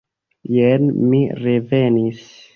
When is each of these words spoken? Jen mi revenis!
Jen 0.53 0.89
mi 1.11 1.21
revenis! 1.43 2.27